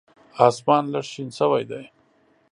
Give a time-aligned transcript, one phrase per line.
[0.47, 1.83] اسمان لږ شین شوی دی.